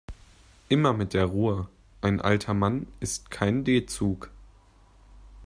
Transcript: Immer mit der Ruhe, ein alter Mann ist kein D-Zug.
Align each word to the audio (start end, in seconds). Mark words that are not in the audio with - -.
Immer 0.67 0.93
mit 0.93 1.13
der 1.13 1.25
Ruhe, 1.25 1.69
ein 2.01 2.21
alter 2.21 2.55
Mann 2.55 2.87
ist 2.99 3.29
kein 3.29 3.63
D-Zug. 3.63 4.31